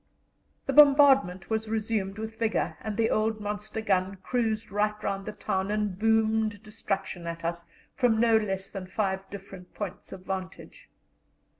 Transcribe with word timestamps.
The 0.65 0.73
bombardment 0.73 1.51
was 1.51 1.69
resumed 1.69 2.17
with 2.17 2.39
vigour, 2.39 2.75
and 2.81 2.97
the 2.97 3.11
old 3.11 3.39
monster 3.39 3.81
gun 3.81 4.15
cruised 4.23 4.71
right 4.71 4.95
round 5.03 5.27
the 5.27 5.31
town 5.31 5.69
and 5.69 5.95
boomed 5.99 6.63
destruction 6.63 7.27
at 7.27 7.45
us 7.45 7.65
from 7.93 8.19
no 8.19 8.35
less 8.35 8.71
than 8.71 8.87
five 8.87 9.29
different 9.29 9.75
points 9.75 10.11
of 10.11 10.25
vantage. 10.25 10.89